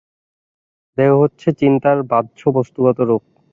[0.97, 3.23] দেহ হচ্ছে চিন্তার বাহ্য বস্তুগত রূপ।